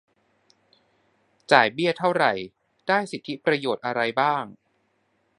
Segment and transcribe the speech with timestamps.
[1.51, 2.25] จ่ายเบี้ยเท่าไร
[2.87, 4.43] ได้สิทธิประโยชน์อะไรบ้าง